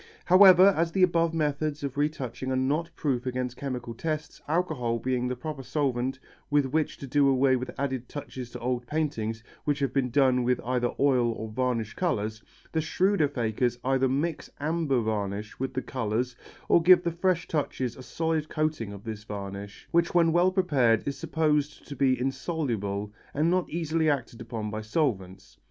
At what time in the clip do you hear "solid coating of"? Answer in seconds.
18.01-19.03